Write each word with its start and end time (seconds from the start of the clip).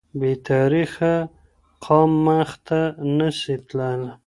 بې 0.19 0.31
تاریخه 0.49 1.13
قام 1.85 2.11
مخته 2.25 2.81
نه 3.17 3.29
سي 3.39 3.55
تلای 3.67 4.09